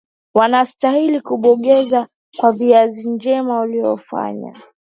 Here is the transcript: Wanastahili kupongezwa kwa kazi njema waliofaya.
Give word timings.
Wanastahili 0.33 1.21
kupongezwa 1.21 2.07
kwa 2.37 2.55
kazi 2.57 3.09
njema 3.09 3.59
waliofaya. 3.59 4.53